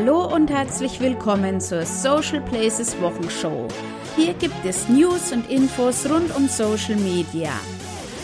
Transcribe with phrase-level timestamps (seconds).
[0.00, 3.66] Hallo und herzlich willkommen zur Social Places Wochenshow.
[4.14, 7.50] Hier gibt es News und Infos rund um Social Media.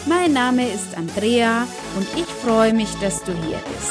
[0.07, 1.67] Mein Name ist Andrea
[1.97, 3.91] und ich freue mich, dass du hier bist.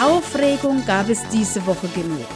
[0.00, 2.28] Aufregung gab es diese Woche genug.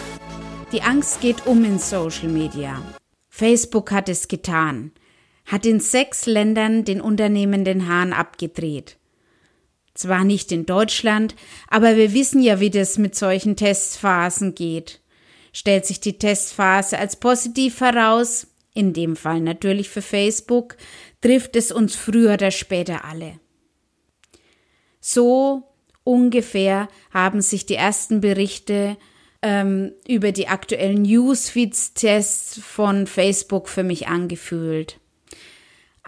[0.72, 2.82] Die Angst geht um in Social Media.
[3.28, 4.90] Facebook hat es getan,
[5.46, 8.96] hat in sechs Ländern den Unternehmen den Hahn abgedreht.
[9.94, 11.34] Zwar nicht in Deutschland,
[11.68, 15.00] aber wir wissen ja, wie das mit solchen Testphasen geht.
[15.52, 20.76] Stellt sich die Testphase als positiv heraus, in dem Fall natürlich für Facebook,
[21.20, 23.40] trifft es uns früher oder später alle.
[25.00, 25.64] So
[26.04, 28.96] ungefähr haben sich die ersten Berichte
[29.42, 34.99] ähm, über die aktuellen Newsfeeds-Tests von Facebook für mich angefühlt.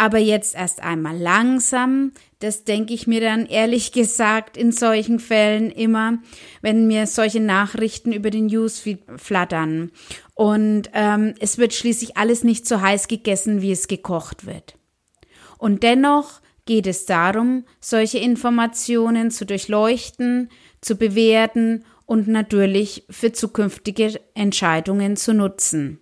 [0.03, 2.11] Aber jetzt erst einmal langsam,
[2.41, 6.19] das denke ich mir dann ehrlich gesagt in solchen Fällen immer,
[6.61, 9.93] wenn mir solche Nachrichten über den Newsfeed flattern.
[10.35, 14.77] Und ähm, es wird schließlich alles nicht so heiß gegessen, wie es gekocht wird.
[15.57, 20.49] Und dennoch geht es darum, solche Informationen zu durchleuchten,
[20.81, 26.01] zu bewerten und natürlich für zukünftige Entscheidungen zu nutzen.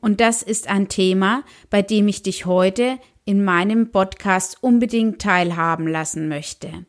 [0.00, 5.86] Und das ist ein Thema, bei dem ich dich heute in meinem Podcast unbedingt teilhaben
[5.86, 6.86] lassen möchte.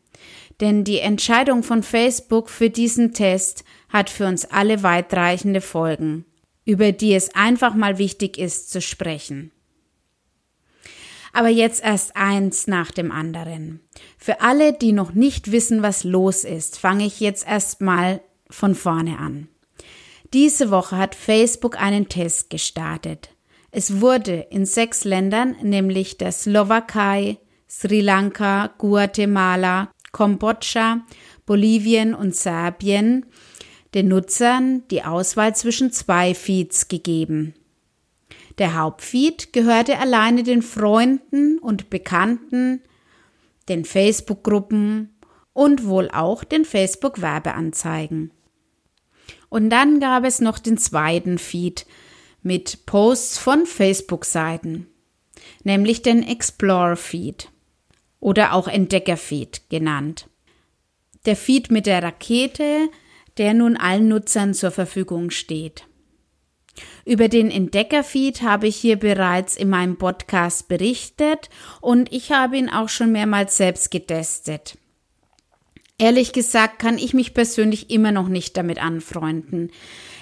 [0.62, 6.26] Denn die Entscheidung von Facebook für diesen Test hat für uns alle weitreichende Folgen,
[6.64, 9.52] über die es einfach mal wichtig ist zu sprechen.
[11.34, 13.82] Aber jetzt erst eins nach dem anderen.
[14.18, 19.20] Für alle, die noch nicht wissen, was los ist, fange ich jetzt erstmal von vorne
[19.20, 19.48] an.
[20.34, 23.30] Diese Woche hat Facebook einen Test gestartet.
[23.72, 27.38] Es wurde in sechs Ländern, nämlich der Slowakei,
[27.70, 31.06] Sri Lanka, Guatemala, Kambodscha,
[31.46, 33.26] Bolivien und Serbien,
[33.94, 37.54] den Nutzern die Auswahl zwischen zwei Feeds gegeben.
[38.58, 42.82] Der Hauptfeed gehörte alleine den Freunden und Bekannten,
[43.70, 45.16] den Facebook-Gruppen
[45.54, 48.32] und wohl auch den Facebook-Werbeanzeigen.
[49.50, 51.86] Und dann gab es noch den zweiten Feed
[52.42, 54.88] mit Posts von Facebook-Seiten,
[55.64, 57.50] nämlich den Explore-Feed
[58.20, 60.28] oder auch Entdecker-Feed genannt.
[61.26, 62.90] Der Feed mit der Rakete,
[63.38, 65.86] der nun allen Nutzern zur Verfügung steht.
[67.06, 71.50] Über den Entdecker-Feed habe ich hier bereits in meinem Podcast berichtet
[71.82, 74.78] und ich habe ihn auch schon mehrmals selbst getestet.
[75.98, 79.72] Ehrlich gesagt kann ich mich persönlich immer noch nicht damit anfreunden.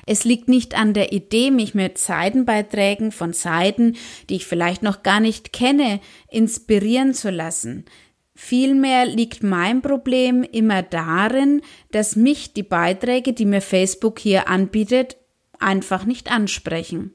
[0.06, 3.96] Es liegt nicht an der Idee, mich mit Seitenbeiträgen von Seiten,
[4.30, 6.00] die ich vielleicht noch gar nicht kenne,
[6.30, 7.86] inspirieren zu lassen.
[8.36, 11.62] Vielmehr liegt mein Problem immer darin,
[11.92, 15.18] dass mich die Beiträge, die mir Facebook hier anbietet,
[15.60, 17.14] einfach nicht ansprechen.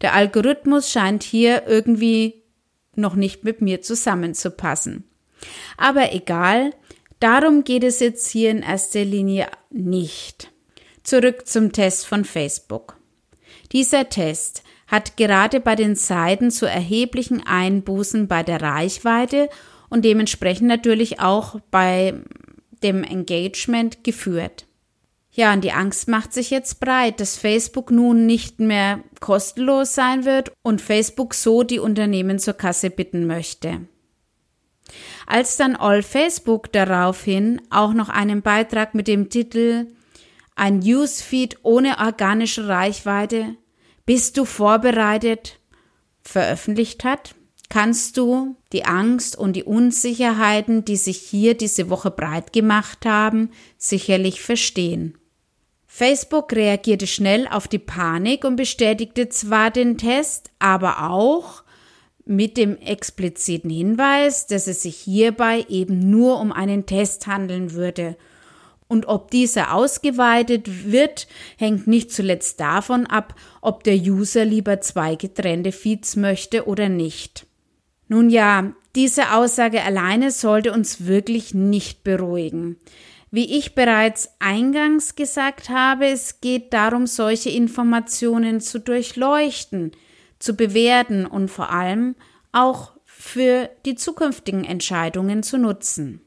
[0.00, 2.42] Der Algorithmus scheint hier irgendwie
[2.94, 5.04] noch nicht mit mir zusammenzupassen.
[5.76, 6.70] Aber egal,
[7.24, 10.52] Darum geht es jetzt hier in erster Linie nicht.
[11.04, 12.96] Zurück zum Test von Facebook.
[13.72, 19.50] Dieser Test hat gerade bei den Seiten zu erheblichen Einbußen bei der Reichweite
[19.90, 22.14] und dementsprechend natürlich auch bei
[22.82, 24.66] dem Engagement geführt.
[25.30, 30.24] Ja, und die Angst macht sich jetzt breit, dass Facebook nun nicht mehr kostenlos sein
[30.24, 33.80] wird und Facebook so die Unternehmen zur Kasse bitten möchte.
[35.26, 39.88] Als dann All Facebook daraufhin auch noch einen Beitrag mit dem Titel
[40.56, 43.56] Ein Newsfeed ohne organische Reichweite
[44.06, 45.58] Bist du vorbereitet
[46.22, 47.34] veröffentlicht hat,
[47.68, 53.50] kannst du die Angst und die Unsicherheiten, die sich hier diese Woche breit gemacht haben,
[53.78, 55.18] sicherlich verstehen.
[55.86, 61.62] Facebook reagierte schnell auf die Panik und bestätigte zwar den Test, aber auch,
[62.26, 68.16] mit dem expliziten Hinweis, dass es sich hierbei eben nur um einen Test handeln würde.
[68.86, 71.26] Und ob dieser ausgeweitet wird,
[71.56, 77.46] hängt nicht zuletzt davon ab, ob der User lieber zwei getrennte Feeds möchte oder nicht.
[78.08, 82.76] Nun ja, diese Aussage alleine sollte uns wirklich nicht beruhigen.
[83.30, 89.90] Wie ich bereits eingangs gesagt habe, es geht darum, solche Informationen zu durchleuchten,
[90.38, 92.14] zu bewerten und vor allem
[92.52, 96.20] auch für die zukünftigen Entscheidungen zu nutzen.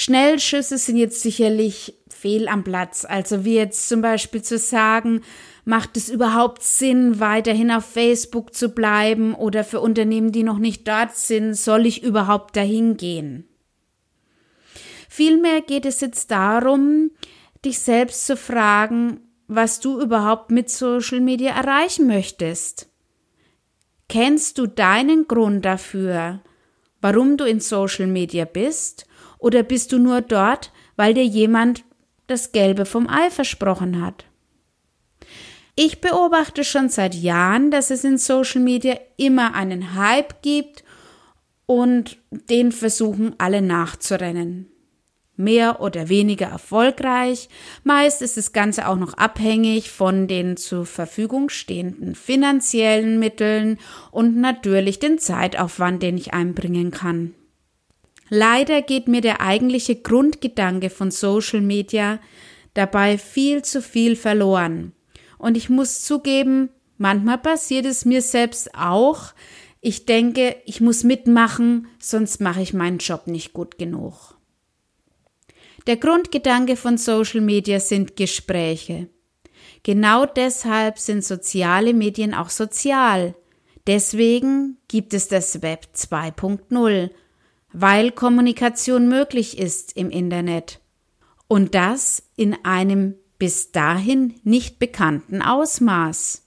[0.00, 3.04] Schnellschüsse sind jetzt sicherlich fehl am Platz.
[3.04, 5.20] Also wie jetzt zum Beispiel zu sagen,
[5.66, 10.88] macht es überhaupt Sinn, weiterhin auf Facebook zu bleiben oder für Unternehmen, die noch nicht
[10.88, 13.46] dort sind, soll ich überhaupt dahin gehen?
[15.10, 17.10] Vielmehr geht es jetzt darum,
[17.62, 22.88] dich selbst zu fragen, was du überhaupt mit Social Media erreichen möchtest.
[24.08, 26.40] Kennst du deinen Grund dafür,
[27.02, 29.04] warum du in Social Media bist?
[29.40, 31.82] Oder bist du nur dort, weil dir jemand
[32.26, 34.26] das Gelbe vom Ei versprochen hat?
[35.74, 40.84] Ich beobachte schon seit Jahren, dass es in Social Media immer einen Hype gibt
[41.64, 44.66] und den versuchen alle nachzurennen.
[45.36, 47.48] Mehr oder weniger erfolgreich.
[47.82, 53.78] Meist ist das Ganze auch noch abhängig von den zur Verfügung stehenden finanziellen Mitteln
[54.10, 57.34] und natürlich den Zeitaufwand, den ich einbringen kann.
[58.30, 62.20] Leider geht mir der eigentliche Grundgedanke von Social Media
[62.74, 64.92] dabei viel zu viel verloren.
[65.36, 69.34] Und ich muss zugeben, manchmal passiert es mir selbst auch,
[69.82, 74.36] ich denke, ich muss mitmachen, sonst mache ich meinen Job nicht gut genug.
[75.86, 79.08] Der Grundgedanke von Social Media sind Gespräche.
[79.82, 83.34] Genau deshalb sind soziale Medien auch sozial.
[83.86, 87.10] Deswegen gibt es das Web 2.0,
[87.72, 90.80] weil Kommunikation möglich ist im Internet.
[91.48, 96.46] Und das in einem bis dahin nicht bekannten Ausmaß.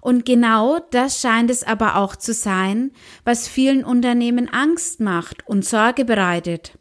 [0.00, 2.92] Und genau das scheint es aber auch zu sein,
[3.24, 6.78] was vielen Unternehmen Angst macht und Sorge bereitet.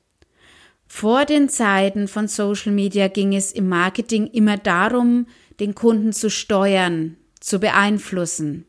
[0.87, 5.27] Vor den Zeiten von Social Media ging es im Marketing immer darum,
[5.59, 8.65] den Kunden zu steuern, zu beeinflussen.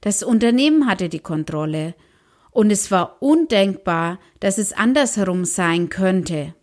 [0.00, 1.94] Das Unternehmen hatte die Kontrolle
[2.56, 6.54] und es war undenkbar, dass es andersherum sein könnte.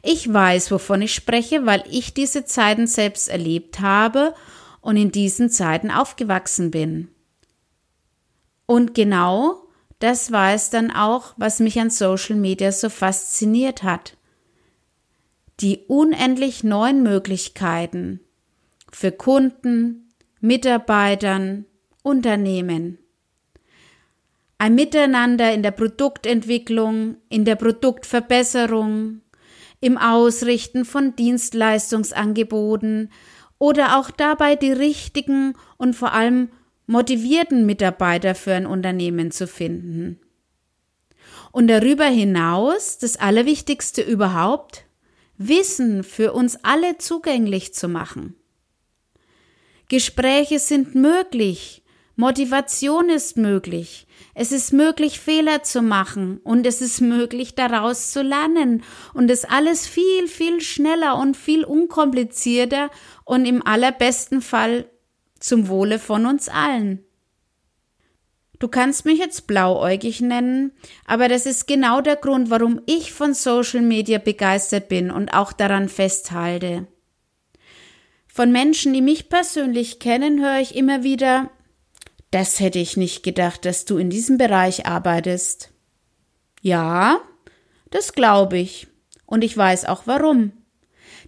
[0.00, 4.32] Ich weiß, wovon ich spreche, weil ich diese Zeiten selbst erlebt habe
[4.80, 7.08] und in diesen Zeiten aufgewachsen bin.
[8.66, 9.66] Und genau
[9.98, 14.16] das war es dann auch, was mich an Social Media so fasziniert hat.
[15.58, 18.20] Die unendlich neuen Möglichkeiten
[18.92, 21.64] für Kunden, Mitarbeitern,
[22.04, 22.98] Unternehmen.
[24.58, 29.20] Ein Miteinander in der Produktentwicklung, in der Produktverbesserung,
[29.80, 33.10] im Ausrichten von Dienstleistungsangeboten,
[33.58, 36.50] oder auch dabei die richtigen und vor allem
[36.86, 40.20] motivierten Mitarbeiter für ein Unternehmen zu finden.
[41.52, 44.84] Und darüber hinaus, das Allerwichtigste überhaupt,
[45.38, 48.34] Wissen für uns alle zugänglich zu machen.
[49.88, 51.82] Gespräche sind möglich,
[52.18, 58.22] Motivation ist möglich, es ist möglich, Fehler zu machen und es ist möglich, daraus zu
[58.22, 58.82] lernen
[59.12, 62.90] und es alles viel, viel schneller und viel unkomplizierter
[63.24, 64.86] und im allerbesten Fall
[65.40, 67.04] zum Wohle von uns allen.
[68.58, 70.72] Du kannst mich jetzt blauäugig nennen,
[71.04, 75.52] aber das ist genau der Grund, warum ich von Social Media begeistert bin und auch
[75.52, 76.86] daran festhalte.
[78.26, 81.50] Von Menschen, die mich persönlich kennen, höre ich immer wieder,
[82.30, 85.70] das hätte ich nicht gedacht, dass du in diesem Bereich arbeitest.
[86.60, 87.20] Ja,
[87.90, 88.88] das glaube ich.
[89.24, 90.52] Und ich weiß auch warum.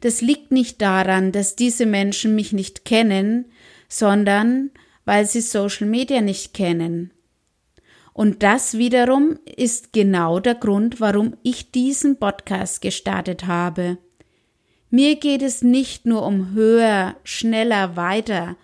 [0.01, 3.47] Das liegt nicht daran, dass diese Menschen mich nicht kennen,
[3.89, 4.71] sondern
[5.05, 7.13] weil sie Social Media nicht kennen.
[8.13, 13.99] Und das wiederum ist genau der Grund, warum ich diesen Podcast gestartet habe.
[14.91, 18.57] Mir geht es nicht nur um höher, schneller, weiter.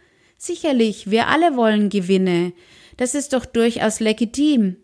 [0.46, 2.52] Sicherlich, wir alle wollen Gewinne.
[2.98, 4.76] Das ist doch durchaus legitim.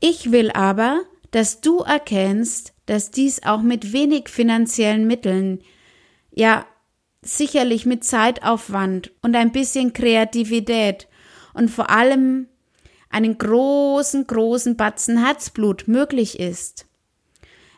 [0.00, 5.60] Ich will aber, dass du erkennst, dass dies auch mit wenig finanziellen Mitteln,
[6.32, 6.66] ja,
[7.22, 11.06] sicherlich mit Zeitaufwand und ein bisschen Kreativität
[11.54, 12.48] und vor allem
[13.10, 16.86] einen großen, großen Batzen Herzblut möglich ist.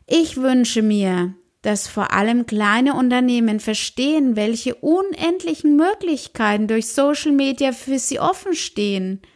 [0.07, 7.73] Ich wünsche mir, dass vor allem kleine Unternehmen verstehen, welche unendlichen Möglichkeiten durch Social Media
[7.73, 9.21] für sie offen stehen–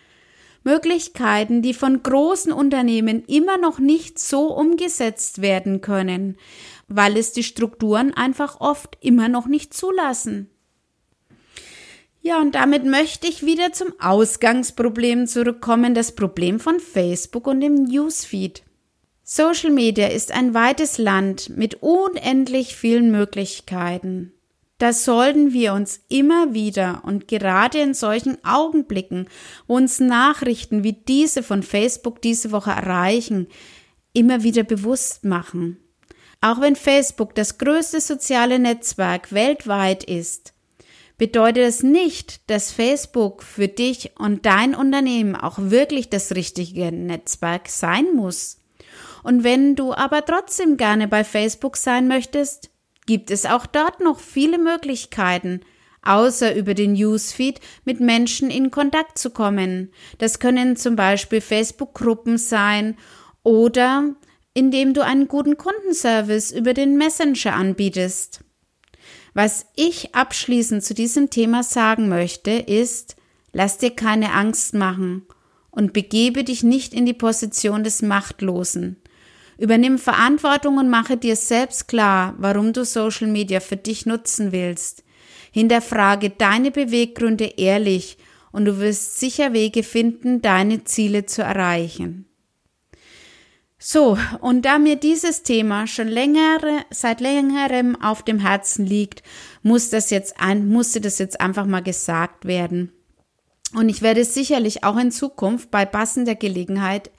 [0.64, 6.37] Möglichkeiten, die von großen Unternehmen immer noch nicht so umgesetzt werden können,
[6.88, 10.50] weil es die Strukturen einfach oft immer noch nicht zulassen.
[12.23, 17.75] Ja, und damit möchte ich wieder zum Ausgangsproblem zurückkommen, das Problem von Facebook und dem
[17.85, 18.62] Newsfeed.
[19.26, 24.35] Social Media ist ein weites Land mit unendlich vielen Möglichkeiten.
[24.76, 29.31] Das sollten wir uns immer wieder und gerade in solchen Augenblicken,
[29.66, 33.49] wo uns Nachrichten wie diese von Facebook diese Woche erreichen,
[34.12, 35.78] immer wieder bewusst machen.
[36.43, 40.52] Auch wenn Facebook das größte soziale Netzwerk weltweit ist,
[41.16, 47.71] bedeutet es nicht, dass Facebook für dich und dein Unternehmen auch wirklich das richtige Netzwerk
[47.71, 48.59] sein muss.
[49.23, 52.71] Und wenn du aber trotzdem gerne bei Facebook sein möchtest,
[53.07, 55.61] gibt es auch dort noch viele Möglichkeiten,
[56.03, 59.93] außer über den Newsfeed mit Menschen in Kontakt zu kommen.
[60.19, 62.97] Das können zum Beispiel Facebook-Gruppen sein
[63.43, 64.15] oder
[64.55, 68.41] indem du einen guten Kundenservice über den Messenger anbietest.
[69.35, 73.17] Was ich abschließend zu diesem Thema sagen möchte, ist,
[73.53, 75.27] lass dir keine Angst machen
[75.75, 78.97] und begebe dich nicht in die Position des Machtlosen.
[79.59, 85.04] Übernimm Verantwortung und mache dir selbst klar, warum du Social Media für dich nutzen willst.
[85.52, 88.19] Hinterfrage deine Beweggründe ehrlich
[88.50, 92.26] und du wirst sicher Wege finden, deine Ziele zu erreichen.
[93.78, 99.23] So, und da mir dieses Thema schon längere, seit längerem auf dem Herzen liegt,
[99.62, 102.93] muss das jetzt ein, musste das jetzt einfach mal gesagt werden.
[103.75, 107.11] Und ich werde es sicherlich auch in Zukunft bei passender Gelegenheit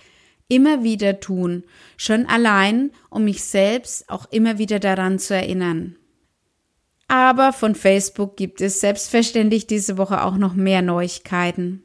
[0.47, 1.63] immer wieder tun,
[1.97, 5.97] schon allein, um mich selbst auch immer wieder daran zu erinnern.
[7.07, 11.83] Aber von Facebook gibt es selbstverständlich diese Woche auch noch mehr Neuigkeiten.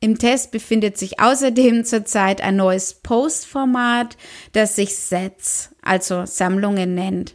[0.00, 4.16] Im Test befindet sich außerdem zurzeit ein neues Postformat,
[4.52, 7.34] das sich Sets, also Sammlungen nennt.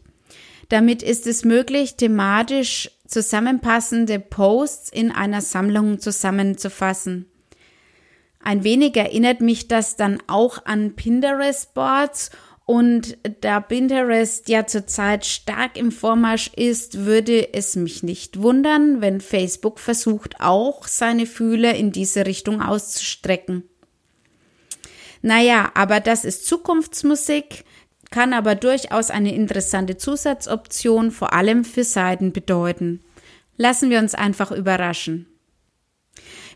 [0.73, 7.27] Damit ist es möglich, thematisch zusammenpassende Posts in einer Sammlung zusammenzufassen.
[8.39, 12.31] Ein wenig erinnert mich das dann auch an Pinterest-Boards
[12.65, 19.21] und da Pinterest ja zurzeit stark im Vormarsch ist, würde es mich nicht wundern, wenn
[19.21, 23.61] Facebook versucht, auch seine Fühler in diese Richtung auszustrecken.
[25.21, 27.63] Naja, aber das ist Zukunftsmusik,
[28.13, 32.99] kann aber durchaus eine interessante Zusatzoption vor allem für Seiten bedeuten.
[33.57, 35.25] Lassen wir uns einfach überraschen.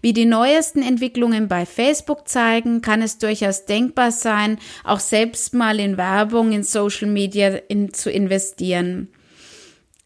[0.01, 5.79] Wie die neuesten Entwicklungen bei Facebook zeigen, kann es durchaus denkbar sein, auch selbst mal
[5.79, 9.07] in Werbung in Social Media in, zu investieren.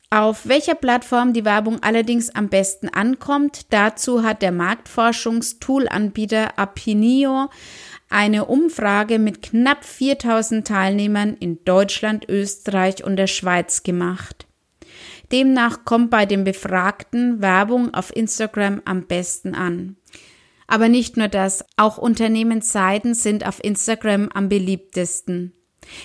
[0.09, 7.49] Auf welcher Plattform die Werbung allerdings am besten ankommt, dazu hat der Marktforschungstool-Anbieter Apinio
[8.11, 14.47] eine Umfrage mit knapp 4000 Teilnehmern in Deutschland, Österreich und der Schweiz gemacht.
[15.31, 19.95] Demnach kommt bei den Befragten Werbung auf Instagram am besten an.
[20.67, 25.53] Aber nicht nur das, auch Unternehmensseiten sind auf Instagram am beliebtesten.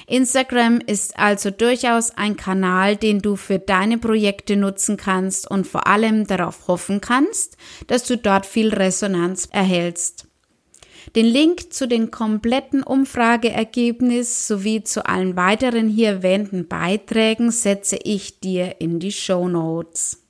[0.06, 5.86] Instagram ist also durchaus ein Kanal, den du für deine Projekte nutzen kannst und vor
[5.86, 10.25] allem darauf hoffen kannst, dass du dort viel Resonanz erhältst.
[11.14, 18.40] Den Link zu den kompletten Umfrageergebnis sowie zu allen weiteren hier erwähnten Beiträgen setze ich
[18.40, 20.22] dir in die Show Notes.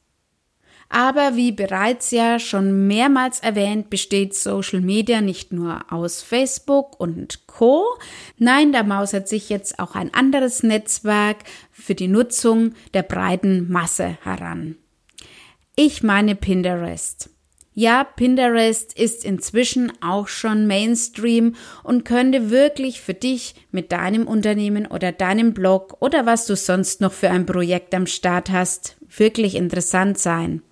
[0.89, 7.47] Aber wie bereits ja schon mehrmals erwähnt, besteht Social Media nicht nur aus Facebook und
[7.49, 7.85] Co.
[8.39, 11.39] Nein, da mausert sich jetzt auch ein anderes Netzwerk
[11.73, 14.77] für die Nutzung der breiten Masse heran.
[15.75, 17.31] Ich meine Pinterest.
[17.79, 24.87] Ja, Pinterest ist inzwischen auch schon Mainstream und könnte wirklich für dich mit deinem Unternehmen
[24.87, 29.55] oder deinem Blog oder was du sonst noch für ein Projekt am Start hast, wirklich
[29.55, 30.63] interessant sein.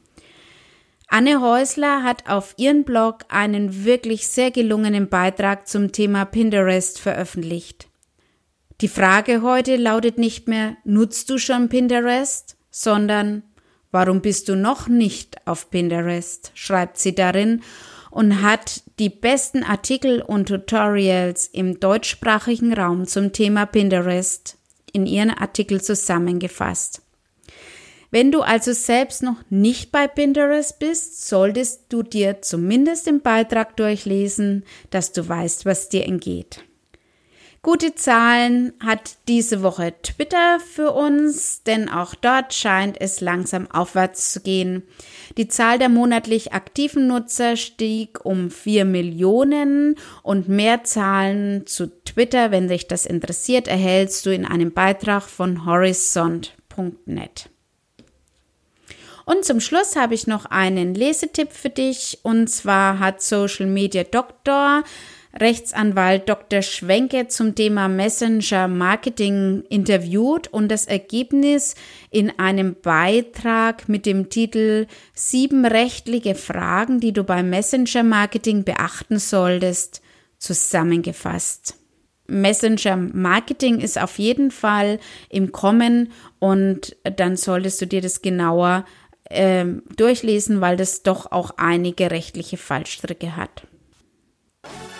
[1.06, 7.87] Anne Häusler hat auf ihren Blog einen wirklich sehr gelungenen Beitrag zum Thema Pinterest veröffentlicht.
[8.80, 13.42] Die Frage heute lautet nicht mehr, nutzt du schon Pinterest, sondern
[13.94, 16.50] Warum bist du noch nicht auf Pinterest?
[16.54, 17.62] schreibt sie darin
[18.10, 24.58] und hat die besten Artikel und Tutorials im deutschsprachigen Raum zum Thema Pinterest
[24.92, 27.02] in ihren Artikel zusammengefasst.
[28.10, 33.76] Wenn du also selbst noch nicht bei Pinterest bist, solltest du dir zumindest den Beitrag
[33.76, 36.64] durchlesen, dass du weißt, was dir entgeht.
[37.64, 44.35] Gute Zahlen hat diese Woche Twitter für uns, denn auch dort scheint es langsam aufwärts
[44.35, 44.83] zu gehen.
[45.38, 52.50] Die Zahl der monatlich aktiven Nutzer stieg um vier Millionen und mehr Zahlen zu Twitter,
[52.50, 57.49] wenn dich das interessiert, erhältst du in einem Beitrag von horizont.net.
[59.25, 64.04] Und zum Schluss habe ich noch einen Lesetipp für dich und zwar hat Social Media
[64.04, 64.85] Doctor
[65.41, 66.62] Rechtsanwalt Dr.
[66.62, 71.75] Schwenke zum Thema Messenger Marketing interviewt und das Ergebnis
[72.11, 79.19] in einem Beitrag mit dem Titel Sieben rechtliche Fragen, die du beim Messenger Marketing beachten
[79.19, 80.03] solltest,
[80.38, 81.79] zusammengefasst.
[82.26, 84.99] Messenger Marketing ist auf jeden Fall
[85.29, 88.85] im Kommen und dann solltest du dir das genauer
[89.25, 89.64] äh,
[89.97, 93.67] durchlesen, weil das doch auch einige rechtliche Fallstricke hat.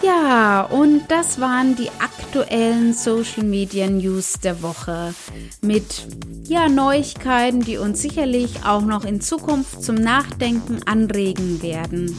[0.03, 5.15] Ja, und das waren die aktuellen Social Media News der Woche
[5.63, 6.07] mit
[6.45, 12.19] ja Neuigkeiten, die uns sicherlich auch noch in Zukunft zum Nachdenken anregen werden.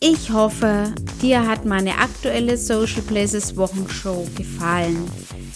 [0.00, 5.10] Ich hoffe, dir hat meine aktuelle Social Places Wochenshow gefallen.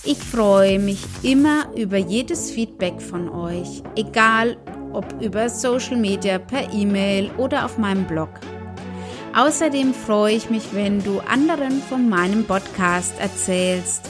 [0.05, 4.57] Ich freue mich immer über jedes Feedback von euch, egal
[4.93, 8.31] ob über Social Media, per E-Mail oder auf meinem Blog.
[9.39, 14.03] Außerdem freue ich mich, wenn du anderen von meinem Podcast erzählst.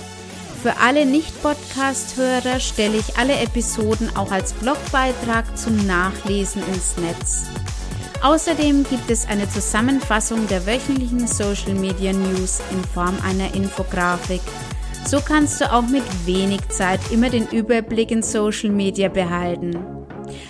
[0.62, 7.44] Für alle Nicht-Podcast-Hörer stelle ich alle Episoden auch als Blogbeitrag zum Nachlesen ins Netz.
[8.22, 14.40] Außerdem gibt es eine Zusammenfassung der wöchentlichen Social Media News in Form einer Infografik.
[15.04, 19.97] So kannst du auch mit wenig Zeit immer den Überblick in Social Media behalten.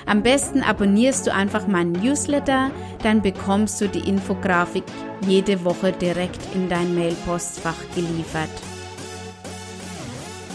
[0.08, 2.70] Am besten abonnierst du einfach meinen Newsletter,
[3.02, 4.84] dann bekommst du die Infografik
[5.26, 8.48] jede Woche direkt in dein Mailpostfach geliefert.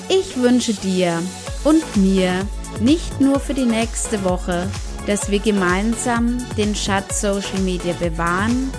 [0.09, 1.21] Ich wünsche dir
[1.63, 2.33] und mir
[2.79, 4.67] nicht nur für die nächste Woche,
[5.05, 8.71] dass wir gemeinsam den Schatz Social Media bewahren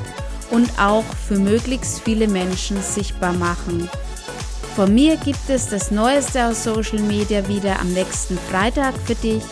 [0.50, 3.88] und auch für möglichst viele Menschen sichtbar machen.
[4.74, 9.42] Von mir gibt es das Neueste aus Social Media wieder am nächsten Freitag für dich.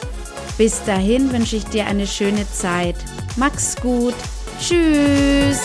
[0.58, 2.96] Bis dahin wünsche ich dir eine schöne Zeit.
[3.36, 4.14] Mach's gut.
[4.60, 5.60] Tschüss.